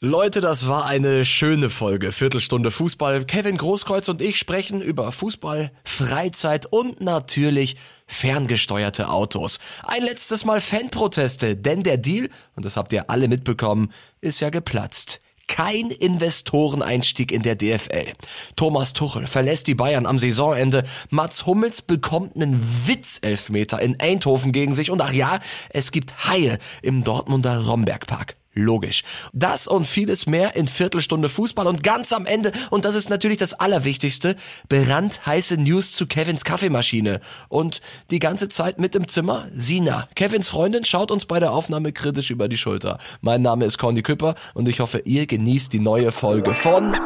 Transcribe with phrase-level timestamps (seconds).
[0.00, 2.12] Leute, das war eine schöne Folge.
[2.12, 3.24] Viertelstunde Fußball.
[3.24, 7.74] Kevin Großkreuz und ich sprechen über Fußball, Freizeit und natürlich
[8.06, 9.58] ferngesteuerte Autos.
[9.82, 14.50] Ein letztes Mal Fanproteste, denn der Deal, und das habt ihr alle mitbekommen, ist ja
[14.50, 15.18] geplatzt.
[15.48, 18.12] Kein Investoreneinstieg in der DFL.
[18.54, 20.84] Thomas Tuchel verlässt die Bayern am Saisonende.
[21.10, 24.92] Mats Hummels bekommt einen Witzelfmeter in Eindhoven gegen sich.
[24.92, 25.40] Und ach ja,
[25.70, 28.37] es gibt Haie im Dortmunder Rombergpark.
[28.58, 29.04] Logisch.
[29.32, 33.38] Das und vieles mehr in Viertelstunde Fußball und ganz am Ende, und das ist natürlich
[33.38, 34.34] das Allerwichtigste,
[34.68, 37.20] brandheiße News zu Kevins Kaffeemaschine.
[37.48, 40.08] Und die ganze Zeit mit im Zimmer, Sina.
[40.16, 42.98] Kevins Freundin schaut uns bei der Aufnahme kritisch über die Schulter.
[43.20, 46.96] Mein Name ist Conny Küpper und ich hoffe, ihr genießt die neue Folge von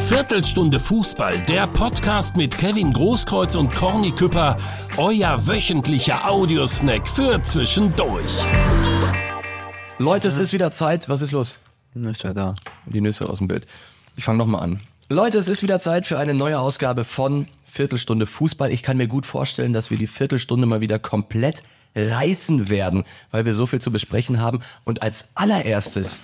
[0.00, 4.58] Viertelstunde Fußball, der Podcast mit Kevin Großkreuz und Corny Küpper,
[4.98, 8.44] euer wöchentlicher Audiosnack für zwischendurch.
[10.02, 11.08] Leute, es ist wieder Zeit.
[11.08, 11.54] Was ist los?
[11.94, 12.56] Ja da.
[12.86, 13.66] Die Nüsse aus dem Bild.
[14.16, 14.80] Ich fange nochmal an.
[15.08, 18.72] Leute, es ist wieder Zeit für eine neue Ausgabe von Viertelstunde Fußball.
[18.72, 21.62] Ich kann mir gut vorstellen, dass wir die Viertelstunde mal wieder komplett
[21.94, 24.58] reißen werden, weil wir so viel zu besprechen haben.
[24.82, 26.20] Und als allererstes,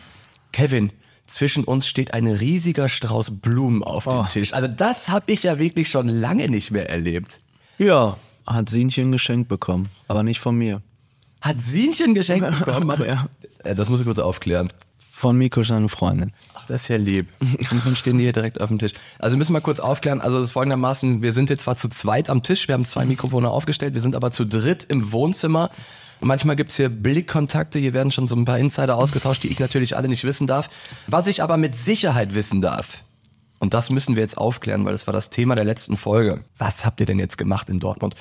[0.50, 0.90] Kevin,
[1.26, 4.24] zwischen uns steht ein riesiger Strauß Blumen auf dem Oh.
[4.28, 4.54] Tisch.
[4.54, 7.38] Also das habe ich ja wirklich schon lange nicht mehr erlebt.
[7.78, 10.82] Ja, hat Sinchen geschenkt bekommen, aber nicht von mir.
[11.40, 13.02] Hat Sienchen geschenkt bekommen?
[13.06, 13.28] Ja.
[13.64, 14.68] Äh, Das muss ich kurz aufklären.
[15.10, 16.32] Von Miko, seine Freundin.
[16.54, 17.26] Ach, das ist ja lieb.
[17.84, 18.92] Dann stehen die hier direkt auf dem Tisch.
[19.18, 20.20] Also müssen wir kurz aufklären.
[20.20, 23.04] Also es ist folgendermaßen, wir sind jetzt zwar zu zweit am Tisch, wir haben zwei
[23.04, 25.70] Mikrofone aufgestellt, wir sind aber zu dritt im Wohnzimmer.
[26.20, 29.96] Manchmal gibt's hier Blickkontakte, hier werden schon so ein paar Insider ausgetauscht, die ich natürlich
[29.96, 30.68] alle nicht wissen darf.
[31.08, 33.02] Was ich aber mit Sicherheit wissen darf,
[33.60, 36.44] und das müssen wir jetzt aufklären, weil das war das Thema der letzten Folge.
[36.58, 38.14] Was habt ihr denn jetzt gemacht in Dortmund?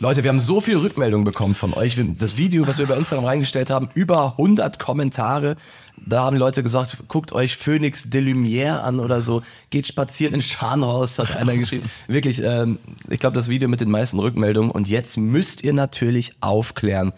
[0.00, 1.96] Leute, wir haben so viel Rückmeldungen bekommen von euch.
[2.18, 5.56] Das Video, was wir bei Instagram reingestellt haben, über 100 Kommentare.
[6.04, 9.42] Da haben Leute gesagt, guckt euch Phoenix de Lumière an oder so.
[9.70, 11.88] Geht spazieren in Scharnhorst, hat einer geschrieben.
[12.08, 12.78] Wirklich, ähm,
[13.08, 14.70] ich glaube, das Video mit den meisten Rückmeldungen.
[14.70, 17.12] Und jetzt müsst ihr natürlich aufklären,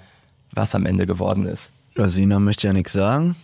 [0.52, 1.72] was am Ende geworden ist.
[1.96, 3.36] Ja, Sina möchte ja nichts sagen.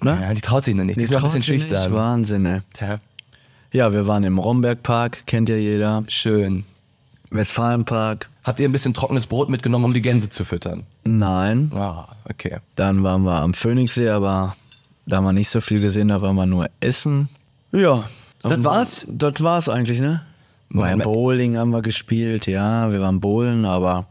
[0.00, 0.16] Ne?
[0.22, 0.98] Ja, die traut sich noch nicht.
[1.00, 1.92] Die ist noch ein bisschen schüchtern.
[1.92, 2.60] Wahnsinn, ey.
[2.72, 2.98] Tja,
[3.72, 6.04] Ja, wir waren im Rombergpark, kennt ja jeder.
[6.08, 6.64] schön.
[7.30, 8.30] Westfalenpark.
[8.44, 10.84] Habt ihr ein bisschen trockenes Brot mitgenommen, um die Gänse zu füttern?
[11.04, 11.72] Nein.
[11.74, 12.58] Ah, okay.
[12.74, 14.56] Dann waren wir am Phoenixsee, aber
[15.06, 17.28] da haben wir nicht so viel gesehen, da waren wir nur essen.
[17.72, 18.04] Ja.
[18.42, 19.06] Das war's?
[19.10, 20.22] Das war's eigentlich, ne?
[20.68, 20.98] Beim.
[20.98, 24.06] Bowling haben wir gespielt, ja, wir waren bowlen, aber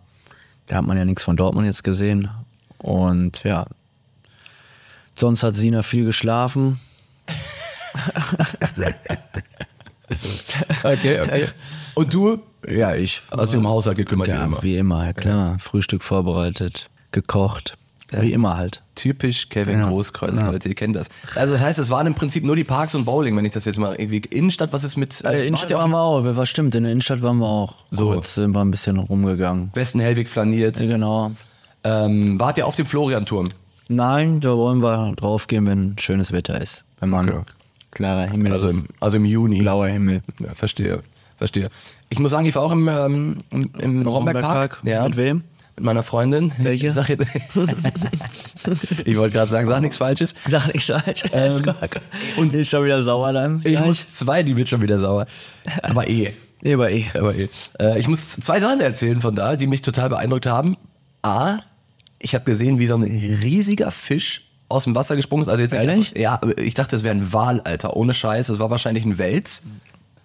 [0.67, 2.29] da hat man ja nichts von Dortmund jetzt gesehen.
[2.77, 3.65] Und ja,
[5.15, 6.79] sonst hat Sina viel geschlafen.
[10.83, 11.47] Okay, okay.
[11.95, 14.61] Und du Ja, ich hast dich um Haushalt gekümmert, wie ja, immer.
[14.63, 15.57] wie immer, ja klar.
[15.59, 17.77] Frühstück vorbereitet, gekocht,
[18.11, 18.81] wie immer halt.
[18.95, 19.89] Typisch Kevin Ja.
[19.89, 20.49] Großkreuz, Ja.
[20.51, 21.09] Leute, ihr kennt das.
[21.35, 23.65] Also das heißt, es waren im Prinzip nur die Parks und Bowling, wenn ich das
[23.65, 26.83] jetzt mal irgendwie Innenstadt, was ist mit Äh, Innenstadt waren wir auch, was stimmt, in
[26.83, 27.75] der Innenstadt waren wir auch.
[27.91, 28.11] So.
[28.11, 29.71] Kurz sind wir ein bisschen rumgegangen.
[29.73, 30.77] Westen Hellwig flaniert.
[30.77, 31.31] Genau.
[31.83, 33.47] Ähm, wart ihr auf dem Florianturm?
[33.89, 36.83] Nein, da wollen wir drauf gehen, wenn schönes Wetter ist.
[36.99, 37.41] Wenn man Okay.
[37.91, 38.73] klarer Himmel Also ist.
[38.79, 39.59] im, also im Juni.
[39.59, 40.21] blauer Himmel.
[40.39, 41.03] Ja, verstehe,
[41.37, 41.69] verstehe.
[42.09, 44.81] Ich muss sagen, ich war auch im, ähm, im, im Rombergpark.
[44.83, 45.03] Ja.
[45.03, 45.43] Mit wem?
[45.75, 46.53] Mit meiner Freundin.
[46.57, 46.91] Welche?
[46.93, 47.25] Sag jetzt,
[49.05, 50.33] ich wollte gerade sagen, sag nichts Falsches.
[50.49, 51.23] Sag nicht falsch.
[51.33, 51.61] Ähm,
[52.37, 53.57] und ist schon wieder sauer dann.
[53.57, 53.85] Ich Gleich?
[53.85, 55.27] muss zwei, die wird schon wieder sauer.
[55.81, 56.33] Aber eh.
[56.65, 57.05] Aber eh.
[57.13, 57.49] Aber eh.
[57.79, 60.77] Äh, ich muss zwei Sachen erzählen von da, die mich total beeindruckt haben.
[61.23, 61.59] A,
[62.19, 65.49] ich habe gesehen, wie so ein riesiger Fisch aus dem Wasser gesprungen ist.
[65.49, 66.13] Also jetzt Ehrlich?
[66.15, 67.95] Ja, ich dachte, das wäre ein Wal, Alter.
[67.95, 68.47] Ohne Scheiß.
[68.47, 69.63] Das war wahrscheinlich ein Wels.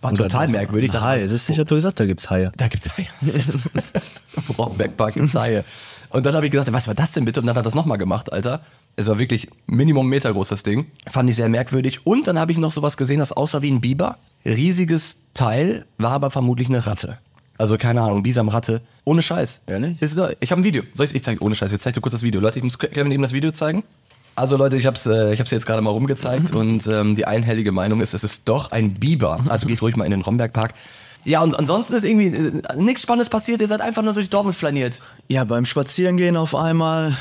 [0.01, 0.89] War total merkwürdig.
[0.89, 2.53] Ich dachte, Haie, es ist sicher, gesagt, da gibt's Haie.
[2.57, 3.07] da gibt's Haie.
[3.21, 5.65] Im Rombergpark gibt's Haie.
[6.09, 7.41] Und dann habe ich gesagt, was war das denn bitte?
[7.41, 8.63] Und dann hat er das nochmal gemacht, Alter.
[8.97, 10.87] Es war wirklich Minimum Meter groß, das Ding.
[11.07, 12.07] Fand ich sehr merkwürdig.
[12.07, 14.17] Und dann habe ich noch sowas gesehen, das aussah wie ein Biber.
[14.45, 17.19] Riesiges Teil, war aber vermutlich eine Ratte.
[17.59, 18.81] Also keine Ahnung, Bisamratte.
[19.05, 19.63] Ohne Scheiß.
[19.67, 20.01] Ehrlich?
[20.01, 20.83] Ich habe ein Video.
[20.95, 21.71] Soll ich, ich zeige ohne Scheiß.
[21.71, 22.41] Jetzt zeig dir kurz das Video.
[22.41, 23.85] Leute, ich muss Kevin eben das Video zeigen.
[24.37, 27.27] Also Leute, ich habe es äh, ich hab's jetzt gerade mal rumgezeigt und ähm, die
[27.27, 29.41] einhellige Meinung ist, es ist doch ein Biber.
[29.49, 30.73] Also geht ruhig mal in den Rombergpark.
[31.25, 33.61] Ja, und ansonsten ist irgendwie äh, nichts Spannendes passiert.
[33.61, 35.03] Ihr seid einfach nur durch Dortmund flaniert.
[35.29, 37.17] Ja, beim Spazierengehen auf einmal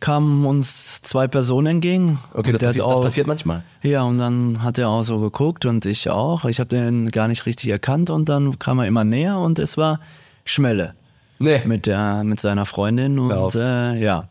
[0.00, 2.18] kamen uns zwei Personen entgegen.
[2.34, 3.62] Okay, das, passiert, hat das auch- passiert manchmal.
[3.82, 6.44] Ja, und dann hat er auch so geguckt und ich auch.
[6.46, 9.76] Ich habe den gar nicht richtig erkannt und dann kam er immer näher und es
[9.76, 10.00] war
[10.44, 10.94] Schmelle
[11.40, 11.60] Nee.
[11.66, 14.28] mit der mit seiner Freundin und äh, ja.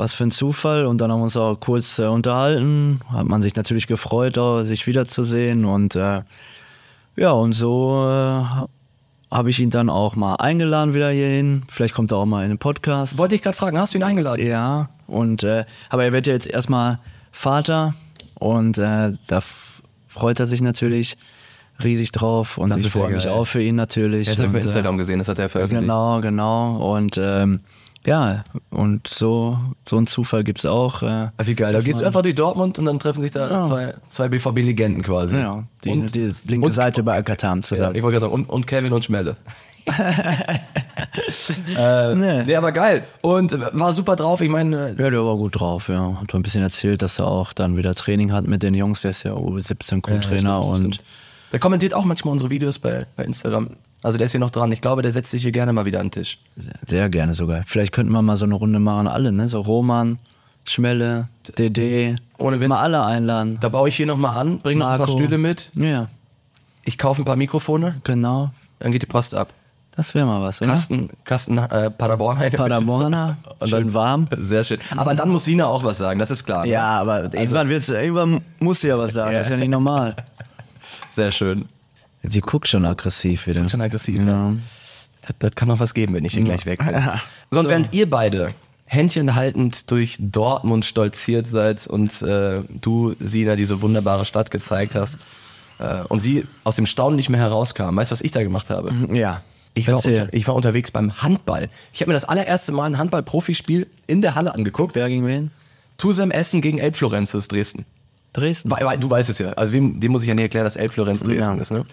[0.00, 3.42] Was für ein Zufall und dann haben wir uns auch kurz äh, unterhalten, hat man
[3.42, 6.22] sich natürlich gefreut, auch, sich wiederzusehen und äh,
[7.16, 8.42] ja und so äh,
[9.30, 11.64] habe ich ihn dann auch mal eingeladen wieder hierhin.
[11.68, 13.18] Vielleicht kommt er auch mal in den Podcast.
[13.18, 14.46] Wollte ich gerade fragen, hast du ihn eingeladen?
[14.46, 16.98] Ja, und äh, aber er wird ja jetzt erstmal
[17.30, 17.92] Vater
[18.36, 19.42] Und äh, da
[20.08, 21.18] freut er sich natürlich
[21.84, 24.28] riesig drauf und Das ich freue mich auch für ihn natürlich.
[24.28, 25.82] Das habe ich bei äh, Instagram gesehen, das hat er veröffentlicht.
[25.82, 26.94] Genau, genau.
[26.94, 27.60] Und ähm,
[28.06, 29.58] ja, und so,
[29.88, 31.02] so einen Zufall gibt's auch.
[31.02, 31.72] Äh, Ah, Wie geil.
[31.72, 33.64] Da gehst du einfach durch Dortmund und dann treffen sich da Ja.
[33.64, 35.36] zwei, zwei BVB-Legenden quasi.
[35.36, 37.94] Ja, die, und, die linke und- Seite bei Akatam Ja, zusammen.
[37.96, 39.36] ich wollte gerade sagen, und, und Kevin und Schmelle.
[41.76, 42.44] äh, Nee.
[42.44, 43.02] nee, aber geil.
[43.22, 44.40] Und war super drauf.
[44.40, 46.16] Ich meine, äh, Ja, der war gut drauf, ja.
[46.20, 49.02] Hat ein bisschen erzählt, dass er auch dann wieder Training hat mit den Jungs.
[49.02, 50.98] Der ist ja U17 Co-Trainer stimmt, und
[51.52, 53.70] der kommentiert auch manchmal unsere Videos bei, bei Instagram.
[54.02, 54.72] Also der ist hier noch dran.
[54.72, 56.38] Ich glaube, der setzt sich hier gerne mal wieder an den Tisch.
[56.86, 57.62] sehr gerne sogar.
[57.66, 59.48] Vielleicht könnten wir mal so eine Runde machen, alle, ne?
[59.48, 60.18] So Roman,
[60.64, 62.16] Schmelle, DD.
[62.38, 62.68] Ohne Witz.
[62.68, 63.58] Mal alle einladen.
[63.60, 65.08] Da baue ich hier nochmal an, bringe noch ein paar.
[65.08, 65.70] Stühle mit.
[65.74, 66.08] Ja,
[66.84, 68.50] Ich kaufe ein paar Mikrofone, genau.
[68.78, 69.52] dann geht die Post ab.
[69.96, 70.70] Das wäre mal was, oder?
[70.70, 72.38] Kasten, Kasten äh, Paderborn.
[72.52, 74.28] Paderborner und dann warm.
[74.38, 74.78] Sehr schön.
[74.96, 76.64] Aber dann muss Sina auch was sagen, das ist klar.
[76.64, 76.70] ne?
[76.70, 79.34] Ja, aber irgendwann, wird's, irgendwann musst du ja was sagen.
[79.34, 80.16] Das ist ja nicht normal.
[81.10, 81.66] Sehr schön.
[82.22, 83.68] Die guckt schon aggressiv wieder.
[83.68, 84.20] Schon aggressiv.
[84.20, 84.54] Ja.
[85.22, 86.96] Das, das kann noch was geben, wenn ich hier gleich weg bin.
[87.50, 88.54] So, und während ihr beide
[88.86, 95.18] Händchen haltend durch Dortmund stolziert seid und äh, du, Sina, diese wunderbare Stadt gezeigt hast
[95.78, 98.70] äh, und sie aus dem Staunen nicht mehr herauskam, weißt du, was ich da gemacht
[98.70, 98.92] habe?
[99.12, 99.42] Ja.
[99.74, 101.70] Ich war, unter, ich war unterwegs beim Handball.
[101.92, 104.96] Ich habe mir das allererste Mal ein Handball-Profispiel in der Halle angeguckt.
[104.96, 105.52] Wer gegen wen?
[105.96, 107.86] Tusem Essen gegen Elbflorenz ist Dresden.
[108.32, 108.70] Dresden.
[108.70, 109.50] Weil, weil, du weißt es ja.
[109.52, 111.60] Also wem, dem muss ich ja nicht erklären, dass Elbflorenz Dresden Ja.
[111.60, 111.70] ist.
[111.70, 111.84] Ne?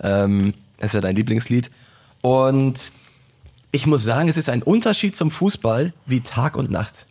[0.00, 1.68] Ähm, das ist ja dein Lieblingslied.
[2.22, 2.92] Und
[3.72, 7.06] ich muss sagen, es ist ein Unterschied zum Fußball wie Tag und Nacht.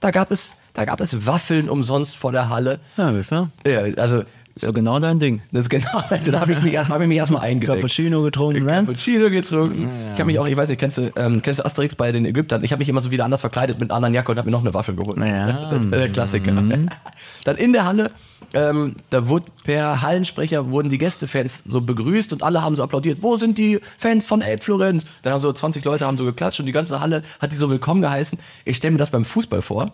[0.00, 2.80] Da gab es, da gab es Waffeln umsonst vor der Halle.
[2.96, 3.10] Ja.
[3.66, 4.24] Ja, also
[4.58, 5.42] So genau dein Ding.
[5.52, 7.78] das ist genau, da habe ich mich, hab ich mich erstmal eingedeckt.
[7.78, 8.72] Cappuccino getrunken, ne?
[8.72, 9.90] Cappuccino getrunken.
[10.14, 12.24] Ich habe mich auch, ich weiß nicht, kennst du, ähm, kennst du Asterix bei den
[12.24, 12.64] Ägyptern?
[12.64, 14.52] Ich habe mich immer so wieder anders verkleidet mit einer anderen Jacke und habe mir
[14.52, 15.18] noch eine Waffel geholt.
[15.18, 15.78] Ja.
[15.90, 16.52] Der Klassiker.
[17.44, 18.10] Dann in der Halle,
[18.54, 23.18] ähm, da wurde per Hallensprecher wurden die Gästefans so begrüßt und alle haben so applaudiert.
[23.20, 25.06] Wo sind die Fans von Elbflorenz?
[25.20, 27.68] Dann haben so 20 Leute haben so geklatscht und die ganze Halle hat die so
[27.68, 28.38] willkommen geheißen.
[28.64, 29.92] Ich stelle mir das beim Fußball vor.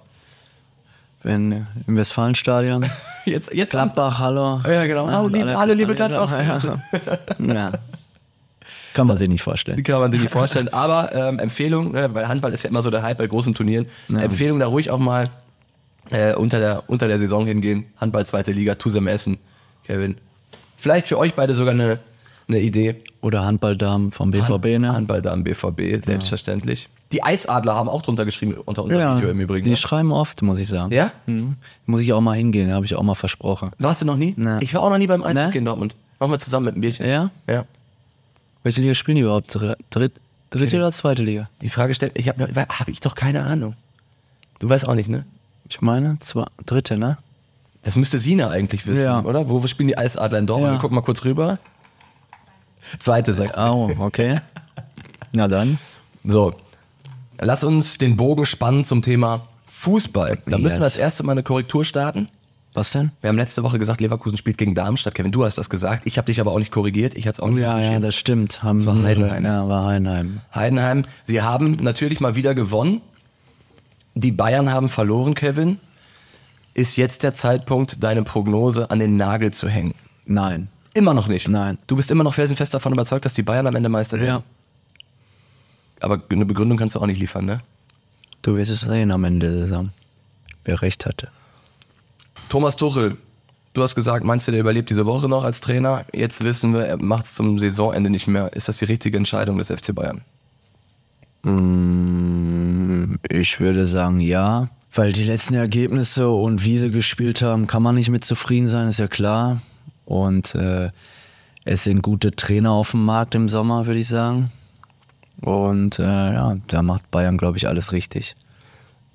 [1.22, 2.84] Wenn im Westfalenstadion.
[3.24, 4.60] Jetzt, jetzt Gladbach, hallo.
[4.66, 5.06] Ja, genau.
[5.06, 6.32] Hallo, liebe, hallo, liebe Gladbach.
[6.32, 6.60] Ja.
[7.54, 7.72] ja.
[8.94, 9.80] Kann man sich nicht vorstellen.
[9.84, 10.68] Kann man sich nicht vorstellen.
[10.70, 13.86] Aber ähm, Empfehlung, ne, weil Handball ist ja immer so der Hype bei großen Turnieren.
[14.12, 15.28] Empfehlung da ruhig auch mal
[16.10, 17.86] äh, unter, der, unter der Saison hingehen.
[17.96, 19.38] Handball zweite Liga, Tusem Essen.
[19.84, 20.16] Kevin.
[20.76, 22.00] Vielleicht für euch beide sogar eine,
[22.48, 22.96] eine Idee.
[23.20, 24.92] Oder Handballdamen vom BVB, ne?
[24.92, 26.88] Handball da am BVB, selbstverständlich.
[27.12, 29.64] Die Eisadler haben auch drunter geschrieben unter unserem Video im Übrigen.
[29.64, 29.76] die ne?
[29.76, 30.92] schreiben oft, muss ich sagen.
[30.92, 31.10] Ja?
[31.26, 31.56] Mhm.
[31.86, 33.70] Muss ich auch mal hingehen, habe ich auch mal versprochen.
[33.78, 34.34] Warst du noch nie?
[34.36, 34.58] Nee.
[34.60, 35.58] Ich war auch noch nie beim Eishockey Nee?
[35.58, 35.94] in Dortmund.
[36.18, 37.06] Machen wir zusammen mit einem Bierchen.
[37.06, 37.30] Ja?
[37.48, 37.64] Ja.
[38.62, 39.54] Welche Liga spielen die überhaupt?
[39.54, 40.12] Dr- Dritt,
[40.50, 41.48] dritte oder zweite Liga?
[41.60, 43.74] Die Frage stellt, ich habe hab ich doch keine Ahnung.
[44.58, 45.24] Du weißt auch nicht, ne?
[45.68, 47.18] Ich meine, zwei, dritte, ne?
[47.82, 49.20] Das müsste Sina eigentlich wissen, Ja.
[49.22, 49.48] oder?
[49.48, 50.70] Wo spielen die Eisadler in Dortmund?
[50.70, 50.76] Ja.
[50.78, 51.58] Wir gucken mal kurz rüber.
[52.98, 53.62] Zweite, sagt sie.
[53.62, 54.40] Oh, okay.
[55.32, 55.78] Na dann.
[56.24, 56.54] So,
[57.44, 60.38] lass uns den Bogen spannen zum Thema Fußball.
[60.46, 62.28] Da müssen wir das erste Mal eine Korrektur starten.
[62.74, 63.10] Was denn?
[63.20, 65.14] Wir haben letzte Woche gesagt, Leverkusen spielt gegen Darmstadt.
[65.14, 66.06] Kevin, du hast das gesagt.
[66.06, 67.14] Ich habe dich aber auch nicht korrigiert.
[67.14, 68.04] Ich hatte es auch nicht Ja, ja, retuschiert.
[68.04, 68.62] das stimmt.
[68.62, 69.44] Haben, war Heidenheim.
[69.44, 70.40] Ja, war Heidenheim.
[70.54, 73.02] Heidenheim, sie haben natürlich mal wieder gewonnen.
[74.14, 75.78] Die Bayern haben verloren, Kevin.
[76.74, 79.94] Ist jetzt der Zeitpunkt, deine Prognose an den Nagel zu hängen?
[80.24, 80.68] Nein.
[80.94, 81.48] Immer noch nicht.
[81.48, 81.76] Nein.
[81.86, 84.28] Du bist immer noch felsenfest davon überzeugt, dass die Bayern am Ende Meister werden.
[84.28, 84.42] Ja.
[86.02, 87.60] Aber eine Begründung kannst du auch nicht liefern, ne?
[88.42, 89.90] Du wirst es sehen am Ende der Saison.
[90.64, 91.28] Wer recht hatte.
[92.48, 93.16] Thomas Tuchel,
[93.74, 96.04] du hast gesagt, meinst du, der überlebt diese Woche noch als Trainer?
[96.12, 98.52] Jetzt wissen wir, er macht es zum Saisonende nicht mehr.
[98.52, 100.22] Ist das die richtige Entscheidung des FC Bayern?
[101.42, 107.82] Mm, Ich würde sagen ja, weil die letzten Ergebnisse und wie sie gespielt haben, kann
[107.82, 109.60] man nicht mit zufrieden sein, ist ja klar.
[110.04, 110.90] Und äh,
[111.64, 114.50] es sind gute Trainer auf dem Markt im Sommer, würde ich sagen.
[115.42, 118.34] Und äh, ja, da macht Bayern, glaube ich, alles richtig.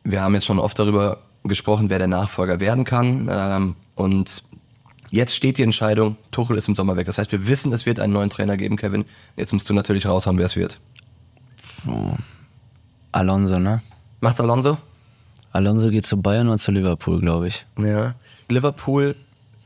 [0.04, 3.28] Wir haben jetzt schon oft darüber gesprochen, wer der Nachfolger werden kann.
[3.32, 4.44] Ähm, und
[5.10, 7.06] jetzt steht die Entscheidung, Tuchel ist im Sommer weg.
[7.06, 9.06] Das heißt, wir wissen, es wird einen neuen Trainer geben, Kevin.
[9.36, 10.80] Jetzt musst du natürlich raushauen, wer es wird.
[13.12, 13.82] Alonso, ne?
[14.20, 14.78] Macht's Alonso?
[15.52, 17.66] Alonso geht zu Bayern oder zu Liverpool, glaube ich.
[17.80, 18.16] Ja.
[18.50, 19.16] Liverpool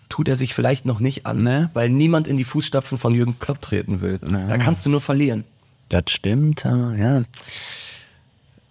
[0.10, 1.65] tut er sich vielleicht noch nicht an, Nee.
[1.74, 4.20] weil niemand in die Fußstapfen von Jürgen Klopp treten will.
[4.20, 5.46] Da kannst du nur verlieren.
[5.91, 7.24] Das stimmt, ja.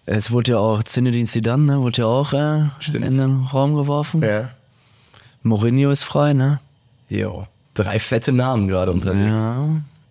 [0.07, 2.61] Es wurde ja auch Zinedine Zidane, ne, wurde ja auch äh,
[2.95, 4.23] in den Raum geworfen.
[4.23, 4.49] Ja.
[5.43, 6.59] Mourinho ist frei, ne?
[7.09, 7.47] Jo.
[7.75, 9.39] Drei fette Namen gerade unterwegs.
[9.39, 9.67] Ja.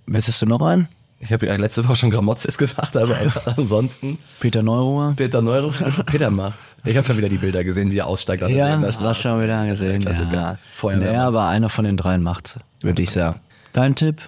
[0.07, 0.87] Wissest du noch einen?
[1.19, 3.17] Ich habe ja letzte Woche schon Gramozis gesagt, aber
[3.57, 4.19] ansonsten.
[4.39, 5.15] Peter Neuruhr.
[5.17, 5.73] Peter Neuruhr.
[6.07, 6.77] Peter macht's.
[6.85, 9.21] Ich habe schon wieder die Bilder gesehen, wie er aussteigt an der Ja, Sebener hast
[9.21, 10.01] schon wieder gesehen.
[10.03, 10.33] Klassiker.
[10.33, 10.59] Ja.
[10.75, 11.13] Feuerwehrmann.
[11.13, 13.41] Naja, aber einer von den dreien macht's, würde ich sagen.
[13.73, 14.23] Dein Tipp?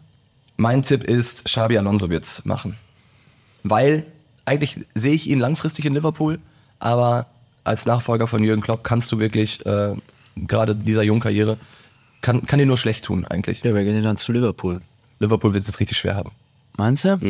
[0.57, 2.77] Mein Tipp ist, Xabi Alonso wird's machen.
[3.65, 4.05] Weil
[4.45, 6.39] eigentlich sehe ich ihn langfristig in Liverpool,
[6.79, 7.27] aber
[7.65, 9.95] als Nachfolger von Jürgen Klopp kannst du wirklich, äh,
[10.37, 11.59] gerade dieser jungen Karriere,
[12.21, 13.63] kann, kann dir nur schlecht tun eigentlich.
[13.63, 14.81] Ja, wir gehen dann zu Liverpool.
[15.19, 16.31] Liverpool wird es richtig schwer haben.
[16.77, 17.21] Meinst du?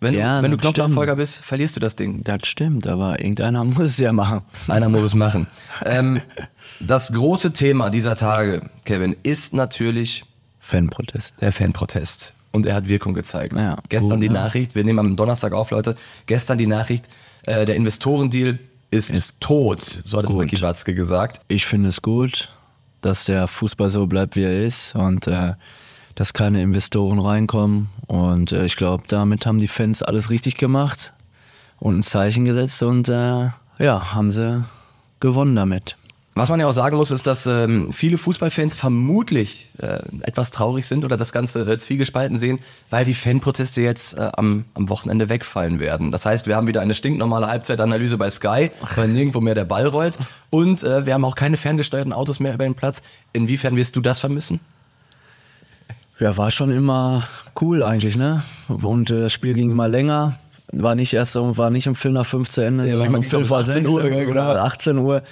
[0.00, 2.24] Wenn, Ja, du, wenn du Klopp-Nachfolger bist, verlierst du das Ding.
[2.24, 4.42] Das stimmt, aber irgendeiner muss es ja machen.
[4.66, 5.46] Einer muss es machen.
[5.84, 6.20] Ähm,
[6.80, 10.24] das große Thema dieser Tage, Kevin, ist natürlich
[10.58, 11.34] Fanprotest.
[11.40, 12.34] der Fanprotest.
[12.52, 13.58] Und er hat Wirkung gezeigt.
[13.58, 14.32] Ja, Gestern gut, die ja.
[14.32, 15.96] Nachricht, wir nehmen am Donnerstag auf, Leute.
[16.26, 17.08] Gestern die Nachricht,
[17.44, 18.58] äh, der Investorendeal
[18.90, 20.34] ist, Ist tot, so hat es.
[20.34, 21.40] Ricky Watzke gesagt.
[21.48, 22.50] Ich finde es gut,
[23.00, 25.54] dass der Fußball so bleibt, wie er ist und äh,
[26.14, 27.88] dass keine Investoren reinkommen.
[28.06, 31.14] Und äh, ich glaube, damit haben die Fans alles richtig gemacht
[31.78, 34.62] und ein Zeichen gesetzt und äh, ja, haben sie
[35.20, 35.96] gewonnen damit.
[36.34, 40.86] Was man ja auch sagen muss, ist, dass ähm, viele Fußballfans vermutlich äh, etwas traurig
[40.86, 42.58] sind oder das Ganze äh, zwiegespalten sehen,
[42.88, 46.10] weil die Fanproteste jetzt äh, am, am Wochenende wegfallen werden.
[46.10, 49.86] Das heißt, wir haben wieder eine stinknormale Halbzeitanalyse bei Sky, weil nirgendwo mehr der Ball
[49.86, 50.16] rollt.
[50.48, 53.02] Und äh, wir haben auch keine ferngesteuerten Autos mehr über den Platz.
[53.34, 54.60] Inwiefern wirst du das vermissen?
[56.18, 57.24] Ja, war schon immer
[57.60, 58.42] cool eigentlich, ne?
[58.68, 60.38] Und äh, das Spiel ging immer länger.
[60.72, 63.42] War nicht erst um, war nicht um Viertel nach fünf zu Ende, Ja, sondern manchmal
[63.42, 64.30] um Viertel vor 18 sechs Uhr, genau.
[64.30, 65.22] oder 18 Uhr.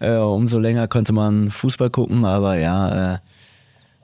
[0.00, 3.18] Äh, umso länger konnte man Fußball gucken, aber ja, äh,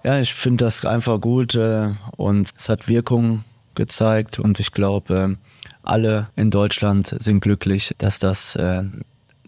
[0.04, 5.36] ja, ich finde das einfach gut äh, und es hat Wirkung gezeigt und ich glaube,
[5.38, 8.84] äh, alle in Deutschland sind glücklich, dass das äh,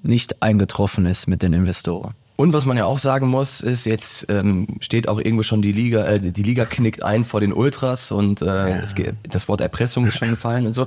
[0.03, 2.15] nicht eingetroffen ist mit den Investoren.
[2.37, 5.73] Und was man ja auch sagen muss, ist, jetzt ähm, steht auch irgendwo schon die
[5.73, 10.07] Liga, äh, die Liga knickt ein vor den Ultras und äh, geht, das Wort Erpressung
[10.07, 10.87] ist schon gefallen und so.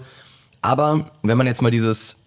[0.62, 2.21] Aber wenn man jetzt mal dieses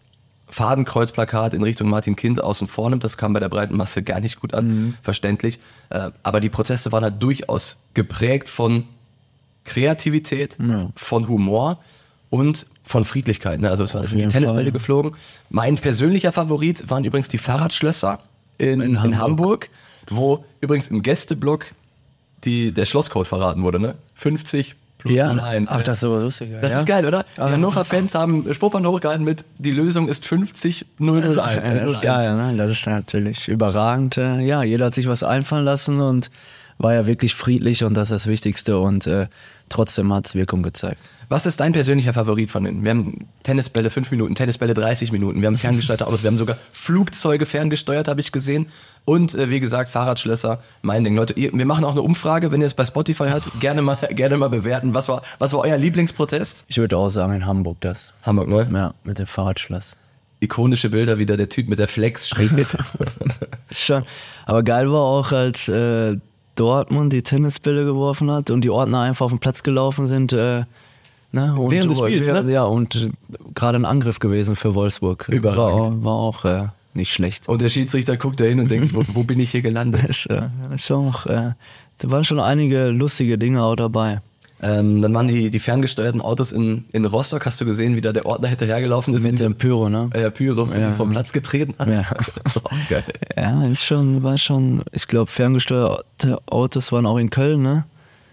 [0.48, 4.20] Fadenkreuzplakat in Richtung Martin Kind außen vor nimmt, das kam bei der breiten Masse gar
[4.20, 5.58] nicht gut an, verständlich.
[5.90, 8.84] Äh, aber die Proteste waren halt durchaus geprägt von
[9.64, 10.58] Kreativität,
[10.94, 11.78] von Humor
[12.30, 13.60] und von Friedlichkeit.
[13.60, 13.70] Ne?
[13.70, 14.72] Also es, war, die Tennisbälle Fall.
[14.72, 15.12] geflogen.
[15.48, 18.20] Mein persönlicher Favorit waren übrigens die Fahrradschlösser
[18.58, 19.20] in, in, Hamburg.
[19.20, 19.70] Hamburg.
[20.10, 21.66] wo übrigens im Gästeblock
[22.44, 23.80] die, der Schlosscode verraten wurde.
[23.80, 23.94] Ne?
[24.14, 25.70] 50 plus 01.
[25.70, 26.50] ach, das ist aber lustig.
[26.60, 26.80] Das ja?
[26.80, 27.24] ist geil, oder?
[27.36, 27.50] Die Ah.
[27.50, 31.36] Hannover-Fans haben Spruchband hochgehalten mit, die Lösung ist 50 001.
[31.36, 32.56] Ja, das ist geil, ne?
[32.56, 34.16] Das ist natürlich überragend.
[34.18, 36.30] äh, Ja, jeder hat sich was einfallen lassen und
[36.78, 39.28] war ja wirklich friedlich und das ist das Wichtigste und äh,
[39.68, 40.98] trotzdem hat es Wirkung gezeigt.
[41.28, 42.84] Was ist dein persönlicher Favorit von denen?
[42.84, 46.56] Wir haben Tennisbälle 5 Minuten, Tennisbälle 30 Minuten, wir haben ferngesteuerte Autos, wir haben sogar
[46.70, 48.66] Flugzeuge ferngesteuert, habe ich gesehen.
[49.04, 51.16] Und äh, wie gesagt, Fahrradschlösser, mein Ding.
[51.16, 53.96] Leute, ihr, wir machen auch eine Umfrage, wenn ihr es bei Spotify habt, gerne mal,
[54.10, 54.94] gerne mal bewerten.
[54.94, 56.64] Was war, was war euer Lieblingsprotest?
[56.68, 58.12] Ich würde auch sagen, in Hamburg das.
[58.22, 58.68] Hamburg, ne?
[58.72, 59.98] Ja, mit dem Fahrradschloss.
[60.40, 62.76] Ikonische Bilder, wie da der Typ mit der Flex steht.
[63.70, 64.04] Schon.
[64.44, 66.18] Aber geil war auch, als äh,
[66.54, 70.32] Dortmund die Tennisbälle geworfen hat und die Ordner einfach auf den Platz gelaufen sind.
[70.32, 70.64] Äh,
[71.32, 71.54] ne?
[71.56, 72.50] und, Während des Spiels, ne?
[72.50, 73.10] Ja, und äh,
[73.54, 75.28] gerade ein Angriff gewesen für Wolfsburg.
[75.28, 76.04] Überragend.
[76.04, 77.48] War, war auch äh, nicht schlecht.
[77.48, 80.02] Und der Schiedsrichter guckt da hin und denkt, wo, wo bin ich hier gelandet?
[80.06, 81.52] Das, äh, schon noch, äh,
[81.98, 84.20] da waren schon einige lustige Dinge auch dabei.
[84.66, 88.12] Ähm, dann waren die, die ferngesteuerten Autos in, in Rostock, hast du gesehen, wie da
[88.14, 89.22] der Ordner hinterhergelaufen ist?
[89.22, 90.08] Mit dem Pyro, ne?
[90.14, 90.88] äh, Pyro, Ja.
[90.88, 91.88] die vom Platz getreten hat.
[91.88, 92.02] Ja.
[92.44, 93.04] Das war auch geil.
[93.36, 97.84] Ja, ist schon, war schon, ich glaube, ferngesteuerte Autos waren auch in Köln, ne?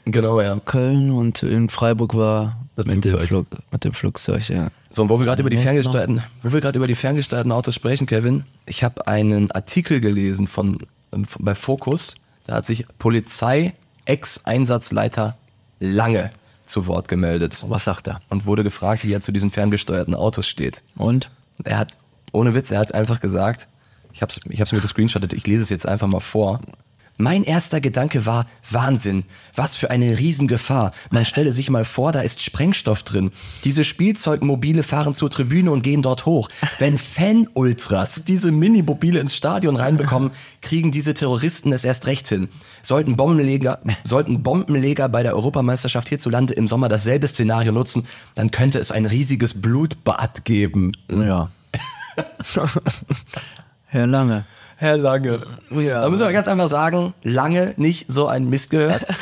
[0.06, 0.58] Genau, ja.
[0.64, 3.28] Köln und in Freiburg war Das mit, dem Flugzeug.
[3.28, 4.70] Flug, mit dem Flugzeug, ja.
[4.90, 7.76] So, und wo wir gerade über die ferngesteuerten, wo wir gerade über die ferngesteuerten Autos
[7.76, 10.78] sprechen, Kevin, ich habe einen Artikel gelesen von,
[11.14, 12.16] ähm, von bei Focus.
[12.48, 13.74] Da hat sich Polizei
[14.06, 15.38] Ex-Einsatzleiter
[15.82, 16.30] Lange
[16.64, 18.22] zu Wort gemeldet Was sagt er?
[18.30, 20.84] und wurde gefragt, wie er zu diesen ferngesteuerten Autos steht.
[20.96, 21.32] Und?
[21.64, 21.98] Er hat,
[22.32, 23.68] ohne Witz, er hat einfach gesagt,
[24.14, 26.62] ich hab's, ich hab's mir gescreenshottet, ich lese es jetzt einfach mal vor.
[27.22, 29.26] Mein erster Gedanke war Wahnsinn.
[29.56, 30.92] Was für eine Riesengefahr.
[31.12, 33.32] Man stelle sich mal vor, da ist Sprengstoff drin.
[33.64, 36.50] Diese Spielzeugmobile fahren zur Tribüne und gehen dort hoch.
[36.80, 40.32] Wenn Fan-Ultras diese Minimobile ins Stadion reinbekommen,
[40.64, 42.50] kriegen diese Terroristen es erst recht hin.
[42.82, 48.80] Sollten Bombenleger, sollten Bombenleger bei der Europameisterschaft hierzulande im Sommer dasselbe Szenario nutzen, dann könnte
[48.80, 50.94] es ein riesiges Blutbad geben.
[51.08, 51.52] Ja.
[53.86, 54.44] Herr Lange.
[54.82, 55.42] Herr Lange.
[55.70, 59.06] Ja, da müssen wir ganz einfach sagen, lange nicht so ein Mist gehört.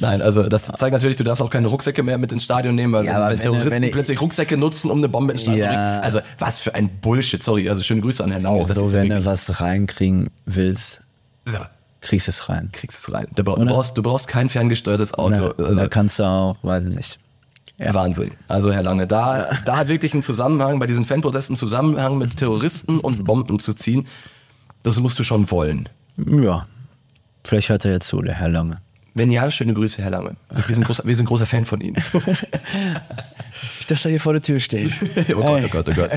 [0.00, 2.92] Nein, also das zeigt natürlich, du darfst auch keine Rucksäcke mehr mit ins Stadion nehmen,
[2.92, 5.72] weil Ja, wenn, Terroristen wenn ich- plötzlich Rucksäcke nutzen, um eine Bombe ins Stadion zu
[5.72, 5.72] Ja.
[5.72, 6.04] bringen.
[6.04, 8.60] Also was für ein Bullshit, sorry, also schöne Grüße an Herrn Lange.
[8.62, 11.00] Auch Das so, ist wenn du was reinkriegen willst.
[11.44, 11.58] so.
[12.00, 12.70] kriegst es rein.
[12.72, 13.26] Kriegst es rein.
[13.34, 15.52] Du, bra- du, brauchst, du brauchst kein ferngesteuertes Auto.
[15.58, 17.18] Na, Also, da kannst du auch, weiß ich
[17.78, 17.94] nicht.
[17.94, 18.30] Wahnsinn.
[18.48, 22.98] Also Herr Lange, da, da hat wirklich ein Zusammenhang, bei diesen Fanprotesten Zusammenhang mit Terroristen
[22.98, 24.06] und Bomben zu ziehen,
[24.82, 25.88] das musst du schon wollen.
[26.16, 26.66] Ja.
[27.44, 28.80] Vielleicht hört er jetzt zu, der Herr Lange.
[29.14, 30.36] Wenn ja, schöne Grüße, Herr Lange.
[30.50, 31.96] Wir sind großer, wir sind großer Fan von Ihnen.
[33.80, 34.92] Ich dass er hier vor der Tür steht.
[35.34, 36.10] Oh Gott, oh Gott, oh Gott.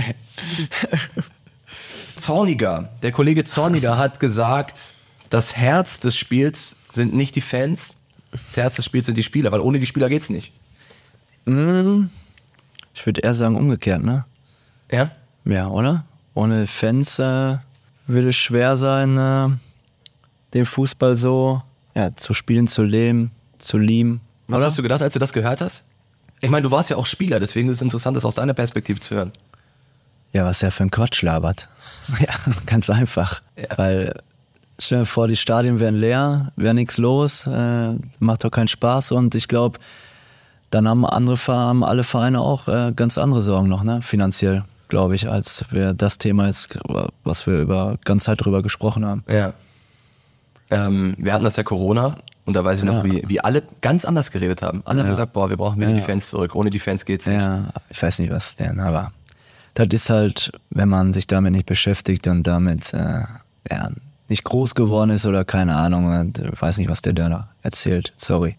[2.16, 4.94] Zorniger, der Kollege Zorniger hat gesagt,
[5.30, 7.98] das Herz des Spiels sind nicht die Fans,
[8.32, 10.52] das Herz des Spiels sind die Spieler, weil ohne die Spieler geht's nicht.
[11.46, 14.26] Ich würde eher sagen umgekehrt, ne?
[14.92, 15.12] Ja?
[15.46, 16.06] Ja, oder?
[16.34, 17.58] Ohne Fans äh,
[18.08, 19.50] würde es schwer sein, äh,
[20.54, 21.62] den Fußball so
[21.96, 24.22] ja, zu spielen, zu leben, zu lieben.
[24.48, 24.68] Was oder?
[24.68, 25.84] hast du gedacht, als du das gehört hast?
[26.42, 29.00] Ich meine, du warst ja auch Spieler, deswegen ist es interessant, das aus deiner Perspektive
[29.00, 29.32] zu hören.
[30.34, 31.68] Ja, was er für ein Quatsch labert.
[32.20, 32.34] ja,
[32.66, 33.42] ganz einfach.
[33.58, 33.78] Ja.
[33.78, 34.14] Weil,
[34.80, 39.12] stell dir vor, die Stadien wären leer, wäre nichts los, äh, macht doch keinen Spaß
[39.12, 39.80] und ich glaube,
[40.72, 44.02] dann haben andere haben alle Vereine auch äh, ganz andere Sorgen noch, ne?
[44.02, 46.78] Finanziell, glaube ich, als wir das Thema jetzt,
[47.24, 49.24] was wir über ganz Zeit drüber gesprochen haben.
[49.30, 49.54] Ja.
[50.70, 53.12] Ähm, wir hatten das ja Corona und da weiß ich noch, Ja.
[53.12, 54.82] wie, wie alle ganz anders geredet haben.
[54.86, 55.12] Alle haben Ja.
[55.12, 55.96] gesagt, boah, wir brauchen wieder Ja.
[55.96, 56.56] die Fans zurück.
[56.56, 57.42] Ohne die Fans geht's nicht.
[57.42, 59.12] Ja, ich weiß nicht, was denn, aber
[59.74, 63.24] das ist halt, wenn man sich damit nicht beschäftigt und damit äh,
[63.70, 63.90] ja,
[64.30, 68.14] nicht groß geworden ist oder keine Ahnung, ich weiß nicht, was der da erzählt.
[68.16, 68.56] Sorry.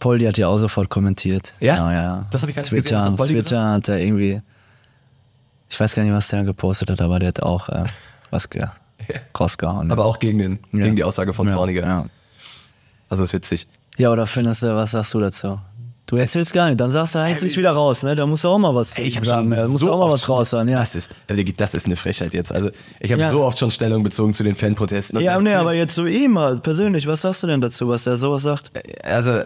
[0.00, 1.52] Poldi hat ja auch sofort kommentiert.
[1.60, 1.92] Ja?
[1.92, 2.26] ja.
[2.32, 3.16] Das hab ich gar nicht Twitter, gesehen.
[3.16, 4.40] Twitter hat er irgendwie,
[5.68, 7.84] ich weiß gar nicht, was der gepostet hat, aber der hat auch äh,
[8.30, 8.64] was ge
[9.38, 9.90] rausgehauen.
[9.90, 10.84] Aber auch gegen, den, Ja.
[10.84, 11.82] gegen die Aussage von ja, Zorniger.
[11.86, 12.06] Ja.
[13.08, 13.66] Also ist witzig.
[13.96, 15.58] ja, oder findest du, was sagst du dazu?
[16.06, 18.16] Du erzählst gar nicht, dann sagst du, jetzt nicht wieder raus, ne?
[18.16, 19.50] Da musst du auch mal was Ey, ich sagen.
[19.50, 20.80] Da musst so du auch mal was raushauen, ja.
[20.80, 22.52] Das ist, äh, das ist eine Frechheit jetzt.
[22.52, 23.30] Also ich habe Ja.
[23.30, 25.20] so oft schon Stellung bezogen zu den Fanprotesten.
[25.20, 28.16] Ja, nee, aber jetzt so ihm halt, persönlich, was sagst du denn dazu, was der
[28.16, 28.72] sowas sagt?
[29.04, 29.42] also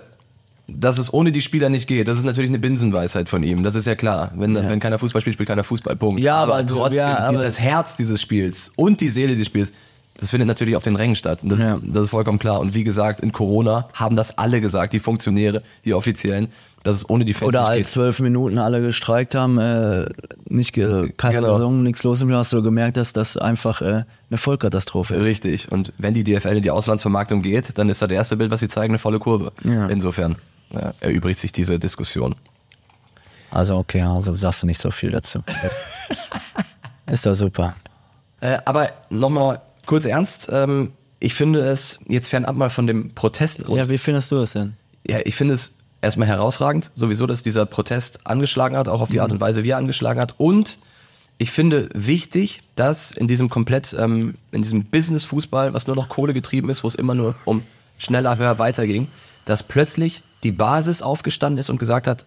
[0.66, 3.62] dass es ohne die Spieler nicht geht, das ist natürlich eine Binsenweisheit von ihm.
[3.62, 4.32] Das ist ja klar.
[4.34, 5.96] Wenn, wenn keiner Fußball spielt, spielt keiner Fußball.
[5.96, 6.22] Punkt.
[6.22, 9.72] Ja, aber, aber- trotzdem, ja, aber- das Herz dieses Spiels und die Seele des Spiels,
[10.16, 11.40] das findet natürlich auf den Rängen statt.
[11.42, 11.78] Das, Ja.
[11.82, 12.60] das ist vollkommen klar.
[12.60, 16.48] Und wie gesagt, in Corona haben das alle gesagt, die Funktionäre, die Offiziellen,
[16.84, 17.88] dass es ohne die Fans Oder nicht als geht.
[17.88, 20.06] zwölf Minuten alle gestreikt haben, äh,
[20.48, 21.52] nicht ge keiner Genau.
[21.54, 25.26] gesungen, nichts los im Jahr, hast du gemerkt, dass das einfach äh, eine Vollkatastrophe ist.
[25.26, 25.72] Richtig.
[25.72, 28.68] Und wenn die DFL in die Auslandsvermarktung geht, dann ist das erste Bild, was sie
[28.68, 29.52] zeigen, eine volle Kurve.
[29.64, 29.86] Ja.
[29.88, 30.36] Insofern
[30.70, 32.34] ja, erübrigt sich diese Diskussion.
[33.50, 35.40] Also okay, also sagst du nicht so viel dazu.
[37.06, 37.76] ist doch super.
[38.40, 40.48] Äh, aber nochmal kurz ernst.
[40.52, 43.64] Ähm, ich finde es jetzt fernab mal von dem Protest.
[43.68, 44.76] Ja, wie findest du es denn?
[45.06, 49.20] ja, ich finde es erstmal herausragend, sowieso, dass dieser Protest angeschlagen hat, auch auf die
[49.20, 50.34] Art und Weise, wie er angeschlagen hat.
[50.38, 50.78] Und
[51.38, 56.34] ich finde wichtig, dass in diesem komplett, ähm, in diesem Business-Fußball, was nur noch Kohle
[56.34, 57.62] getrieben ist, wo es immer nur um
[57.98, 59.08] schneller, höher weiterging,
[59.44, 62.24] dass plötzlich die Basis aufgestanden ist und gesagt hat,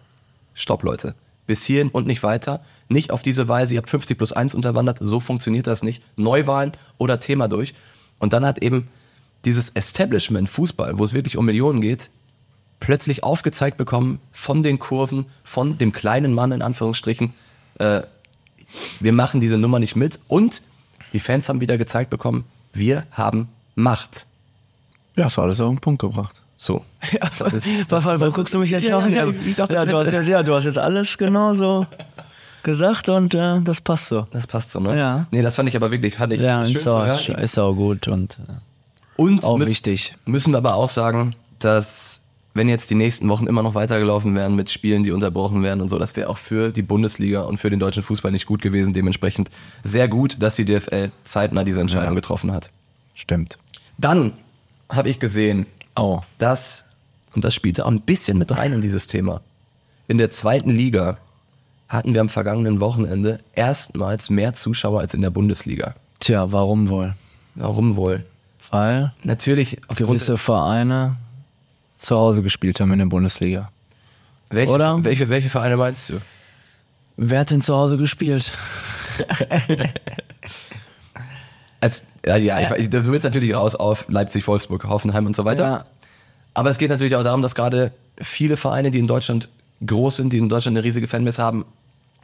[0.54, 1.14] stopp Leute,
[1.46, 4.98] bis hierhin und nicht weiter, nicht auf diese Weise, ihr habt 50 plus 1 unterwandert,
[5.00, 7.74] so funktioniert das nicht, Neuwahlen oder Thema durch.
[8.18, 8.88] Und dann hat eben
[9.44, 12.10] dieses Establishment Fußball, wo es wirklich um Millionen geht,
[12.80, 17.32] plötzlich aufgezeigt bekommen von den Kurven, von dem kleinen Mann in Anführungsstrichen,
[17.78, 18.02] äh,
[19.00, 20.62] wir machen diese Nummer nicht mit und
[21.12, 24.26] die Fans haben wieder gezeigt bekommen, wir haben Macht.
[25.16, 26.42] Ja, hast du alles auf den Punkt gebracht.
[26.60, 26.84] So.
[27.38, 29.34] Das ist, Was, was, was guckst du mich jetzt Ja, noch ja, an?
[29.34, 31.86] ja, ich dachte, ja, du hast jetzt, ja, du hast jetzt alles genau so
[32.64, 34.26] gesagt und äh, das passt so.
[34.32, 34.98] das passt so, ne?
[34.98, 35.26] Ja.
[35.30, 37.38] Nee, das fand ich aber wirklich, fand ich Ja, schön ist zu auch, hören.
[37.42, 38.52] ist auch gut und äh,
[39.16, 40.16] Und auch müssen, wichtig.
[40.26, 42.20] müssen wir aber auch sagen, dass
[42.54, 45.88] wenn jetzt die nächsten Wochen immer noch weitergelaufen wären mit Spielen, die unterbrochen werden und
[45.88, 48.92] so, das wäre auch für die Bundesliga und für den deutschen Fußball nicht gut gewesen.
[48.92, 49.48] Dementsprechend
[49.84, 52.70] sehr gut, dass die DFL zeitnah diese Entscheidung getroffen hat.
[53.14, 53.58] Stimmt.
[53.96, 54.32] Dann
[54.88, 55.66] habe ich gesehen,
[55.98, 56.20] Oh.
[56.38, 56.84] dass,
[57.34, 59.40] und das spielte auch ein bisschen mit rein in dieses Thema,
[60.06, 61.18] in der zweiten Liga
[61.88, 65.94] hatten wir am vergangenen Wochenende erstmals mehr Zuschauer als in der Bundesliga.
[66.20, 67.14] Tja, warum wohl?
[67.54, 68.24] Warum wohl?
[68.70, 71.16] Weil Natürlich gewisse Vereine
[71.96, 73.70] zu Hause gespielt haben in der Bundesliga.
[74.50, 75.02] welche, oder?
[75.04, 76.20] Welche, welche Vereine meinst du?
[77.16, 78.52] Wer hat denn zu Hause gespielt?
[81.80, 85.44] Als, ja, ja, Ich, ich, du willst natürlich raus auf Leipzig, Wolfsburg, Hoffenheim und so
[85.44, 85.64] weiter.
[85.64, 85.84] Ja.
[86.54, 89.48] Aber es geht natürlich auch darum, dass gerade viele Vereine, die in Deutschland
[89.86, 91.64] groß sind, die in Deutschland eine riesige Fanbase haben,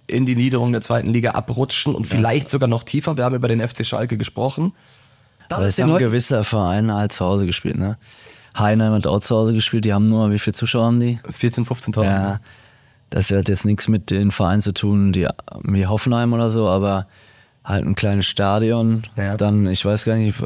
[0.06, 3.16] in die Niederung der zweiten Liga abrutschen und vielleicht sogar noch tiefer.
[3.16, 4.72] Wir haben über den FC Schalke gesprochen.
[5.48, 7.96] Das Also es haben gewisse Vereine halt zu Hause gespielt, ne?
[8.56, 11.18] Heinheim hat auch zu Hause gespielt, die haben nur, wie viele Zuschauer haben die?
[11.28, 12.04] 14.000, 15.000.
[12.04, 12.40] Ja,
[13.10, 15.26] das hat jetzt nichts mit den Vereinen zu tun, die,
[15.62, 17.06] wie Hoffenheim oder so, aber
[17.64, 19.04] halt ein kleines Stadion.
[19.16, 19.36] Ja.
[19.36, 20.36] Dann, ich weiß gar nicht,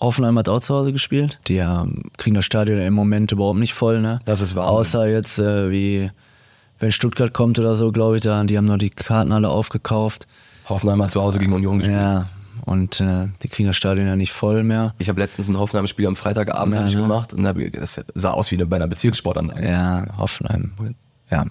[0.00, 1.40] Hoffenheim hat auch zu Hause gespielt.
[1.48, 1.86] Die ja,
[2.16, 4.20] kriegen das Stadion im Moment überhaupt nicht voll, ne?
[4.24, 4.74] Das ist Wahnsinn.
[4.74, 6.10] Außer jetzt äh, wie,
[6.78, 10.26] wenn Stuttgart kommt oder so, glaube ich, da, die haben nur die Karten alle aufgekauft.
[10.68, 11.98] Hoffenheim hat zu Hause gegen Union gespielt.
[11.98, 12.26] Ja,
[12.64, 14.94] und äh, die kriegen das Stadion ja nicht voll mehr.
[14.98, 16.92] Ich habe letztens ein Hoffenheim-Spiel am Freitagabend Ja, ne?
[16.92, 19.66] gemacht und hab, das sah aus wie eine, bei einer Beziehungssportanlage.
[19.66, 20.72] Ja, Hoffenheim.
[21.30, 21.46] Ja,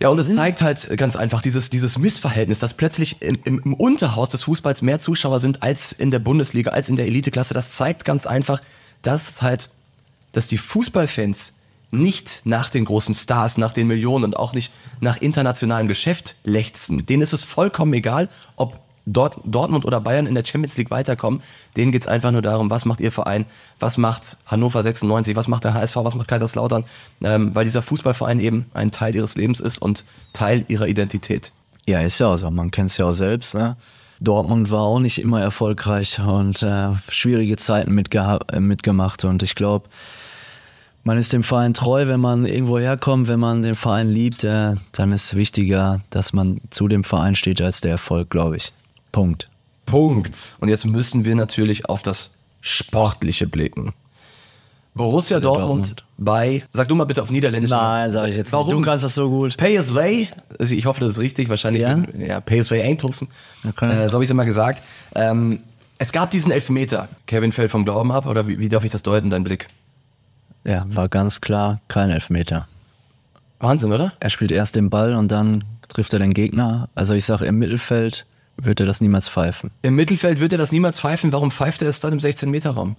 [0.00, 3.74] Ja, und es zeigt halt ganz einfach dieses, dieses Missverhältnis, dass plötzlich im, im, im
[3.74, 7.54] Unterhaus des Fußballs mehr Zuschauer sind als in der Bundesliga, als in der Eliteklasse.
[7.54, 8.60] Das zeigt ganz einfach,
[9.02, 9.70] dass halt,
[10.32, 11.54] dass die Fußballfans
[11.90, 17.06] nicht nach den großen Stars, nach den Millionen und auch nicht nach internationalem Geschäft lechzen.
[17.06, 21.40] Denen ist es vollkommen egal, ob Dort, Dortmund oder Bayern in der Champions League weiterkommen.
[21.76, 23.46] Denen geht's einfach nur darum, was macht ihr Verein,
[23.78, 26.84] was macht Hannover 96, was macht der HSV, was macht Kaiserslautern,
[27.22, 31.52] ähm, weil dieser Fußballverein eben ein Teil ihres Lebens ist und Teil ihrer Identität.
[31.86, 32.50] Ja, ist ja auch so.
[32.50, 33.54] Man kennt es ja auch selbst.
[33.54, 33.76] Ne?
[34.20, 39.24] Dortmund war auch nicht immer erfolgreich und äh, schwierige Zeiten äh, mitgemacht.
[39.24, 39.88] Und ich glaube,
[41.04, 44.74] man ist dem Verein treu, wenn man irgendwo herkommt, wenn man den Verein liebt, äh,
[44.92, 48.72] dann ist es wichtiger, dass man zu dem Verein steht als der Erfolg, glaube ich.
[49.16, 49.48] Punkt.
[49.86, 50.54] Punkt.
[50.60, 53.94] Und jetzt müssen wir natürlich auf das Sportliche blicken.
[54.94, 56.04] Borussia Dortmund, Dortmund.
[56.18, 57.70] bei, sag du mal bitte auf Niederländisch.
[57.70, 58.66] Nein, sage ich jetzt Warum?
[58.66, 58.76] nicht.
[58.76, 59.56] Du kannst das so gut.
[59.56, 59.96] PSV,
[60.58, 62.02] also ich hoffe, das ist richtig, wahrscheinlich Ja?
[62.18, 63.28] ja, PSV Eindhoven,
[63.66, 63.86] Okay.
[63.90, 64.82] äh, so habe ich es immer gesagt.
[65.14, 65.60] Ähm,
[65.96, 67.08] es gab diesen Elfmeter.
[67.26, 69.68] Kevin fällt vom Glauben ab, oder wie, wie darf ich das deuten, dein Blick?
[70.64, 72.68] Ja, war ganz klar kein Elfmeter.
[73.60, 74.12] Wahnsinn, oder?
[74.20, 76.90] Er spielt erst den Ball und dann trifft er den Gegner.
[76.94, 78.26] Also ich sage, im Mittelfeld
[78.56, 79.70] wird er das niemals pfeifen.
[79.82, 81.32] Im Mittelfeld wird er das niemals pfeifen.
[81.32, 82.96] Warum pfeift er es dann im 16-Meter-Raum?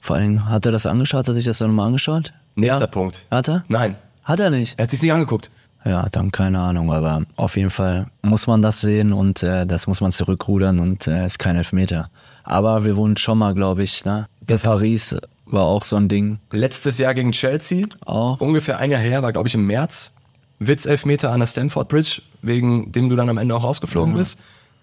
[0.00, 1.20] Vor allem, hat er das angeschaut?
[1.20, 2.32] Hat er sich das dann nochmal angeschaut?
[2.54, 2.86] Nächster ja.
[2.86, 3.24] Punkt.
[3.30, 3.64] Hat er?
[3.68, 4.78] Nein, Hat er nicht?
[4.78, 5.50] er hat sich nicht angeguckt.
[5.84, 9.86] Ja, dann keine Ahnung, aber auf jeden Fall muss man das sehen und äh, das
[9.86, 12.10] muss man zurückrudern und äh, ist kein Elfmeter.
[12.42, 14.26] Aber wir wurden schon mal, glaube ich, ne?
[14.46, 15.16] Das Paris
[15.46, 16.40] war auch so ein Ding.
[16.52, 18.40] Letztes Jahr gegen Chelsea, Auch.
[18.40, 20.12] ungefähr ein Jahr her, war glaube ich im März,
[20.58, 24.38] Witz-Elfmeter an der Stamford Bridge, wegen dem du dann am Ende auch rausgeflogen bist.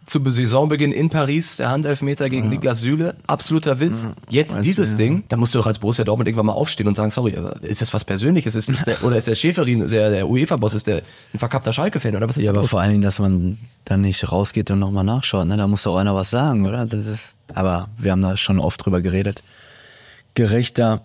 [0.05, 4.07] Zu Saisonbeginn in Paris, der Handelfmeter gegen Niklas Süle, absoluter Witz.
[4.29, 4.97] Jetzt Weißt dieses ja.
[4.97, 7.81] Ding, da musst du doch als Borussia Dortmund irgendwann mal aufstehen und sagen, sorry, ist
[7.81, 8.53] das was Persönliches?
[8.53, 11.01] Ist, der, oder ist der Schäferin, der, der UEFA-Boss, ist der
[11.33, 12.69] ein verkappter Schalke-Fan oder was ist Ja, aber los?
[12.69, 15.57] vor allen Dingen, dass man dann nicht rausgeht und nochmal nachschaut, ne?
[15.57, 16.83] Da muss doch einer was sagen, oder?
[16.91, 19.41] Ist, aber wir haben da schon oft drüber geredet.
[20.35, 21.01] Gerechter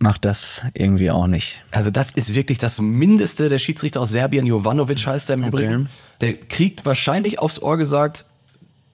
[0.00, 1.62] macht das irgendwie auch nicht.
[1.70, 3.48] Also das ist wirklich das Mindeste.
[3.48, 5.88] Der Schiedsrichter aus Serbien, Jovanovic heißt er im Übrigen,
[6.20, 8.24] der kriegt wahrscheinlich aufs Ohr gesagt,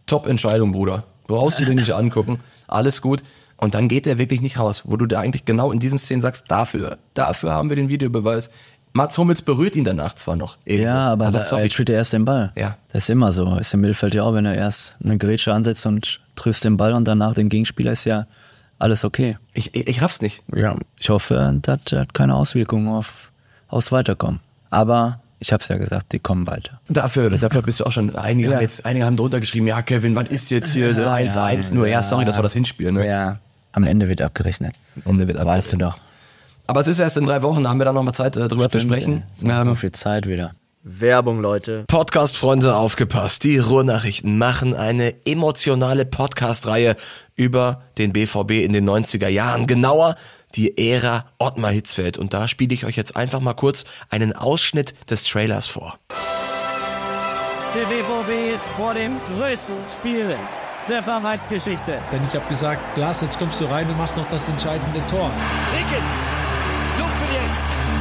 [0.07, 1.05] Top-Entscheidung, Bruder.
[1.27, 2.41] Brauchst du dir nicht angucken.
[2.69, 3.23] Alles gut.
[3.57, 6.21] Und dann geht der wirklich nicht raus, wo du da eigentlich genau in diesen Szenen
[6.21, 8.51] sagst, dafür, dafür haben wir den Videobeweis.
[8.93, 10.59] Mats Hummels berührt ihn danach zwar noch.
[10.65, 10.89] irgendwo.
[10.89, 11.63] Ja, aber, da, sorry.
[11.63, 12.53] er spielt er erst den Ball.
[12.57, 12.77] Ja.
[12.93, 13.57] Das ist immer so.
[13.57, 16.93] Ist im Mittelfeld ja auch, wenn er erst eine Grätsche ansetzt und triffst den Ball
[16.93, 18.27] und danach den Gegenspieler, ist ja
[18.79, 19.37] alles okay.
[19.55, 20.43] ich, ich, ich raff's nicht.
[20.55, 20.77] Ja.
[20.99, 23.31] Ich hoffe, das hat keine Auswirkungen auf,
[23.69, 24.41] aufs Weiterkommen.
[24.71, 26.81] Aber ich habe es ja gesagt, die kommen weiter.
[26.89, 28.57] Dafür, dafür bist du auch schon, einige, Ja.
[28.57, 31.75] haben jetzt, einige haben drunter geschrieben, ja Kevin, was ist jetzt hier 1-1?
[31.75, 32.93] Nur ja, sorry, das war das Hinspiel.
[32.93, 33.07] Ne?
[33.07, 33.39] Ja.
[33.73, 34.75] Am Ende wird abgerechnet.
[35.05, 35.99] Ende wird Weißt du doch.
[36.67, 38.49] Aber es ist erst in drei Wochen, da haben wir dann noch mal Zeit, äh,
[38.49, 39.23] drüber zu sprechen.
[39.33, 40.53] Es ist noch so Ähm, viel Zeit wieder.
[40.89, 41.85] Werbung, Leute.
[41.89, 43.43] Podcast-Freunde, aufgepasst.
[43.43, 46.95] Die Ruhrnachrichten machen eine emotionale Podcast-Reihe
[47.35, 49.67] über den BVB in den 90er Jahren.
[49.67, 50.15] Genauer
[50.55, 52.19] die Ära Ottmar Hitzfeld.
[52.19, 55.99] Und da spiele ich euch jetzt einfach mal kurz einen Ausschnitt des Trailers vor.
[57.75, 60.37] Der BVB vor dem größten Spiel
[60.89, 61.99] der Vereinsgeschichte.
[62.13, 65.33] Denn ich habe gesagt, Glas, jetzt kommst du rein und machst noch das entscheidende Tor.
[65.77, 66.05] Ricken,
[66.97, 67.96] lupfen jetzt.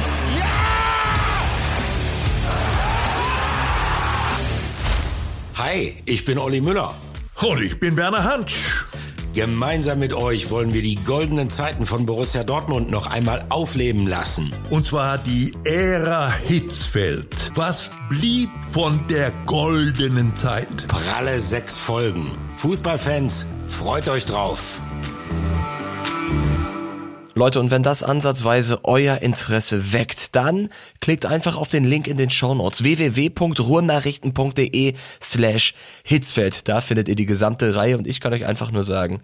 [5.58, 6.94] Hi, ich bin Olli Müller.
[7.40, 8.84] Und ich bin Werner Hansch.
[9.32, 14.54] Gemeinsam mit euch wollen wir die goldenen Zeiten von Borussia Dortmund noch einmal aufleben lassen.
[14.68, 17.52] Und zwar die Ära Hitzfeld.
[17.54, 20.88] Was blieb von der goldenen Zeit?
[20.88, 22.36] Pralle sechs Folgen.
[22.56, 24.82] Fußballfans, freut euch drauf.
[27.38, 30.70] Leute, und wenn das ansatzweise euer Interesse weckt, dann
[31.02, 36.66] klickt einfach auf den Link in den Shownotes www.ruhrnachrichten.de slash Hitzfeld.
[36.66, 39.20] Da findet ihr die gesamte Reihe und ich kann euch einfach nur sagen,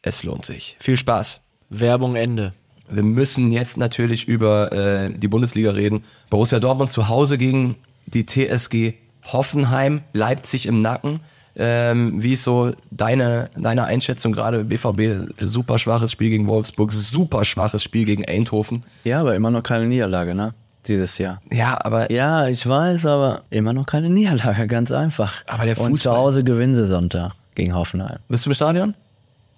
[0.00, 0.78] es lohnt sich.
[0.80, 1.42] Viel Spaß.
[1.68, 2.54] Werbung Ende.
[2.88, 6.04] Wir müssen jetzt natürlich über äh, die Bundesliga reden.
[6.30, 8.94] Borussia Dortmund zu Hause gegen die TSG
[9.34, 11.20] Hoffenheim, Leipzig im Nacken.
[11.56, 14.64] Ähm, wie ist so deine, deine Einschätzung gerade?
[14.64, 18.84] BVB, super schwaches Spiel gegen Wolfsburg, super schwaches Spiel gegen Eindhoven.
[19.04, 20.54] Ja, aber immer noch keine Niederlage, ne?
[20.86, 21.42] Dieses Jahr.
[21.52, 25.42] Ja, aber Ja, ich weiß, aber immer noch keine Niederlage, ganz einfach.
[25.46, 28.18] Aber der Und zu Fußball- Hause gewinnen sie Sonntag gegen Hoffenheim.
[28.28, 28.94] bist du im Stadion?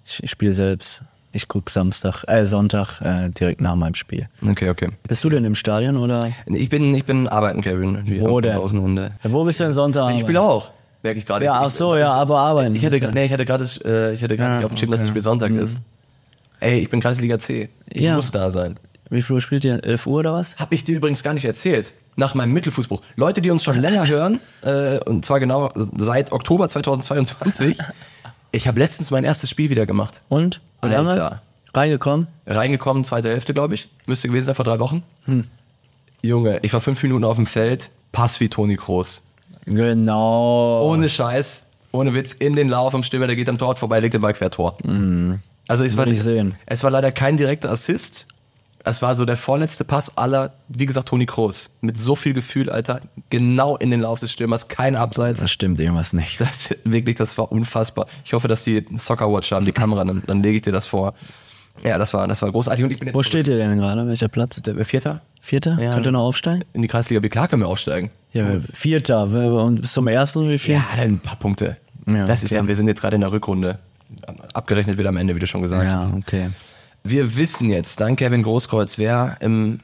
[0.05, 1.03] Ich, ich spiele selbst.
[1.35, 4.27] Ich gucke Samstag, äh, Sonntag äh, direkt nach meinem Spiel.
[4.47, 4.89] Okay, okay.
[5.07, 6.31] Bist du denn im Stadion oder?
[6.45, 8.01] Ich bin, ich bin arbeiten, Kevin.
[8.05, 8.55] wie Wo denn?
[8.55, 10.13] Wo bist du denn Sonntag?
[10.13, 10.69] Ich spiele auch.
[11.03, 11.45] Merke ich gerade.
[11.45, 12.73] Ja, ach so, ja, aber arbeiten.
[12.75, 14.89] Ich hatte, nee, ich hatte gerade, äh, ich hatte gerade Ah, nicht auf dem Schirm,
[14.91, 15.11] dass das okay.
[15.19, 15.81] Spiel Sonntag ist.
[16.59, 17.69] Ey, ich bin Kreisliga C.
[17.89, 18.15] Ich Ja.
[18.15, 18.79] muss da sein.
[19.09, 19.83] Wie viel Uhr spielt ihr?
[19.83, 20.55] 11 Uhr oder was?
[20.57, 21.93] Hab ich dir übrigens gar nicht erzählt.
[22.15, 23.01] Nach meinem Mittelfußbruch.
[23.15, 27.77] Leute, die uns schon länger hören, äh, und zwar genau seit Oktober 2022.
[28.51, 30.21] Ich habe letztens mein erstes Spiel wieder gemacht.
[30.29, 30.61] Und?
[30.81, 31.41] Und Alter.
[31.73, 32.27] Reingekommen?
[32.45, 33.89] Reingekommen, zweite Hälfte, glaube ich.
[34.05, 35.03] Müsste gewesen sein vor drei Wochen.
[35.25, 35.45] Hm.
[36.21, 37.89] Junge, ich war fünf Minuten auf dem Feld.
[38.11, 39.23] Pass wie Toni Kroos.
[39.65, 40.89] Genau.
[40.89, 44.13] Ohne Scheiß, ohne Witz, in den Lauf am Stürmer, der geht am Tor vorbei, legt
[44.13, 44.75] den Ball quer Tor.
[45.67, 46.55] Also es war, ich sehen.
[46.65, 48.27] es war leider kein direkter Assist.
[48.85, 51.69] Es war so der vorletzte Pass aller, wie gesagt, Toni Kroos.
[51.79, 52.99] Mit so viel Gefühl, Alter.
[53.29, 55.39] Genau in den Lauf des Stürmers, kein Abseits.
[55.39, 56.41] Das stimmt irgendwas nicht.
[56.41, 58.07] Das, wirklich, das war unfassbar.
[58.25, 60.85] Ich hoffe, dass die Soccer Watch haben, die Kamera, dann, dann lege ich dir das
[60.85, 61.13] vor.
[61.81, 62.85] Ja, das war, das war großartig.
[62.85, 64.07] Und ich bin jetzt Wo steht ihr denn gerade?
[64.07, 64.61] Welcher Platz?
[64.61, 65.77] der Vierter Vierter?
[65.81, 65.93] Ja.
[65.93, 66.63] Könnt ihr noch aufsteigen?
[66.73, 67.27] in die Kreisliga B.
[67.29, 68.11] Klar können wir aufsteigen.
[68.31, 69.23] Ja, Vierter.
[69.23, 70.75] Und bis zum ersten wie viel?
[70.75, 71.77] Ja, dann ein paar Punkte.
[72.07, 72.61] Ja, das ist okay.
[72.61, 73.79] ja, wir sind jetzt gerade in der Rückrunde.
[74.53, 76.13] Abgerechnet wird am Ende, wie du schon gesagt Ja, hast.
[76.13, 76.49] okay.
[77.03, 79.81] Wir wissen jetzt, dank Kevin Großkreuz, wer im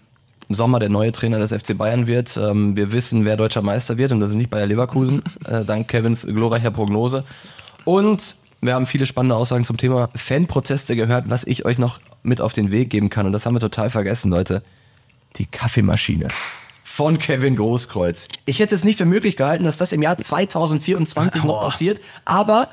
[0.47, 2.38] Sommer der neue Trainer des FC Bayern wird.
[2.38, 5.88] Ähm, wir wissen, wer deutscher Meister wird und das ist nicht Bayer Leverkusen, äh, dank
[5.89, 7.23] Kevins glorreicher Prognose.
[7.84, 12.41] Und wir haben viele spannende Aussagen zum Thema Fanproteste gehört, was ich euch noch mit
[12.41, 13.25] auf den Weg geben kann.
[13.25, 14.63] Und das haben wir total vergessen, Leute.
[15.37, 16.27] Die Kaffeemaschine
[16.83, 18.27] von Kevin Großkreuz.
[18.45, 22.67] Ich hätte es nicht für möglich gehalten, dass das im Jahr 2024 noch passiert, aber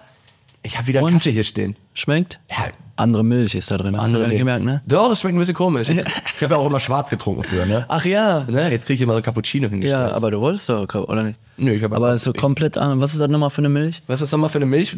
[0.62, 1.12] ich habe wieder Und?
[1.12, 1.76] Kaffee hier stehen.
[1.94, 2.38] Schmeckt?
[2.50, 2.66] Ja,
[2.98, 3.94] Andere Milch ist da drin.
[3.96, 4.82] Hast du andere gar nicht gemerkt, ne?
[4.86, 5.88] Doch, es schmeckt ein bisschen komisch.
[5.88, 7.84] Ich habe ja auch immer schwarz getrunken früher, ne?
[7.88, 8.44] Ach ja.
[8.48, 8.70] ne?
[8.70, 10.10] Jetzt kriege ich immer so Cappuccino hingestellt.
[10.10, 11.38] Ja, aber du wolltest doch, oder nicht?
[11.58, 13.00] Nö, ich habe Aber ist so komplett an.
[13.00, 14.02] Was ist das nochmal für eine Milch?
[14.06, 14.96] Was ist das nochmal für eine Milch?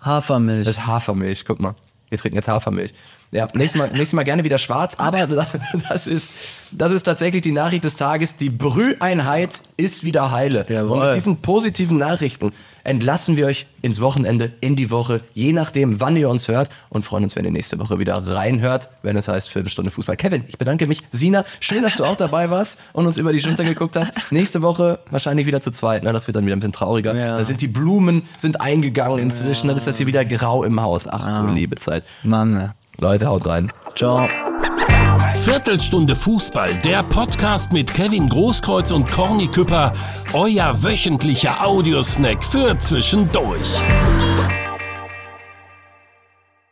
[0.00, 0.66] Hafermilch.
[0.66, 1.74] Das ist Hafermilch, guck mal.
[2.10, 2.92] Wir trinken jetzt Hafermilch.
[3.30, 6.30] Ja, nächstes Mal, nächstes Mal gerne wieder schwarz, aber das, das, ist,
[6.72, 8.36] das ist tatsächlich die Nachricht des Tages.
[8.36, 10.64] Die Brüheinheit ist wieder heile.
[10.68, 10.98] Jawohl.
[10.98, 12.52] Und mit diesen positiven Nachrichten
[12.84, 17.04] entlassen wir euch ins Wochenende, in die Woche, je nachdem, wann ihr uns hört und
[17.04, 20.16] freuen uns, wenn ihr nächste Woche wieder reinhört, wenn es heißt Viertelstunde Fußball.
[20.16, 21.02] Kevin, ich bedanke mich.
[21.10, 24.14] Sina, schön, dass du auch dabei warst und uns über die Schulter geguckt hast.
[24.32, 26.02] Nächste Woche wahrscheinlich wieder zu zweit.
[26.02, 26.12] Ne?
[26.14, 27.14] Das wird dann wieder ein bisschen trauriger.
[27.14, 27.36] Ja.
[27.36, 29.68] Da sind die Blumen sind eingegangen inzwischen.
[29.68, 31.06] Dann ist das hier wieder grau im Haus.
[31.06, 32.04] Ach du liebe Zeit.
[32.22, 32.72] Mann.
[33.00, 33.72] Leute, haut rein.
[33.94, 34.28] Ciao.
[35.36, 39.92] Viertelstunde Fußball, der Podcast mit Kevin Großkreuz und Corny Küpper,
[40.32, 43.80] euer wöchentlicher Audiosnack für zwischendurch.